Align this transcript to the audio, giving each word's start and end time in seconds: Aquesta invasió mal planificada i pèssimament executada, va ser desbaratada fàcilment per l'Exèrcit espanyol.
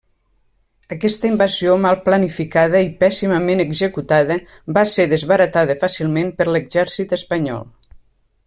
Aquesta 0.93 1.27
invasió 1.31 1.75
mal 1.83 1.97
planificada 2.07 2.81
i 2.87 2.89
pèssimament 3.05 3.63
executada, 3.67 4.39
va 4.79 4.87
ser 4.95 5.09
desbaratada 5.15 5.77
fàcilment 5.85 6.37
per 6.41 6.53
l'Exèrcit 6.53 7.19
espanyol. 7.21 7.63